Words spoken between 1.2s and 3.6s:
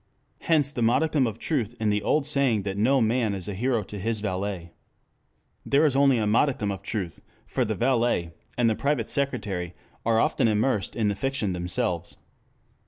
of truth in the old saying that no man is a